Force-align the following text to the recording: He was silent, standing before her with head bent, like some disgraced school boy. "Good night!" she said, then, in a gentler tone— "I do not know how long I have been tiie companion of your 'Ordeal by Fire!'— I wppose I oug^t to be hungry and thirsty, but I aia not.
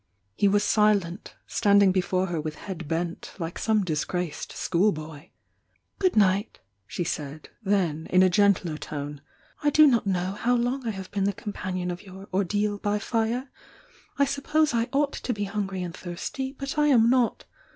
He 0.35 0.47
was 0.47 0.63
silent, 0.63 1.35
standing 1.45 1.91
before 1.91 2.25
her 2.25 2.41
with 2.41 2.55
head 2.55 2.87
bent, 2.87 3.33
like 3.37 3.59
some 3.59 3.83
disgraced 3.83 4.51
school 4.51 4.91
boy. 4.91 5.29
"Good 5.99 6.15
night!" 6.15 6.59
she 6.87 7.03
said, 7.03 7.49
then, 7.61 8.07
in 8.09 8.23
a 8.23 8.27
gentler 8.29 8.79
tone— 8.79 9.21
"I 9.63 9.69
do 9.69 9.85
not 9.85 10.07
know 10.07 10.31
how 10.31 10.55
long 10.55 10.87
I 10.87 10.89
have 10.89 11.11
been 11.11 11.25
tiie 11.27 11.35
companion 11.37 11.91
of 11.91 12.01
your 12.01 12.27
'Ordeal 12.33 12.79
by 12.79 12.97
Fire!'— 12.97 13.51
I 14.17 14.25
wppose 14.25 14.73
I 14.73 14.87
oug^t 14.87 15.21
to 15.21 15.33
be 15.33 15.43
hungry 15.43 15.83
and 15.83 15.95
thirsty, 15.95 16.51
but 16.57 16.79
I 16.79 16.87
aia 16.87 16.97
not. 16.97 17.45